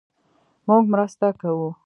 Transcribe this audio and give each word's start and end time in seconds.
مونږ 0.67 0.83
مرسته 0.93 1.27
کوو 1.41 1.69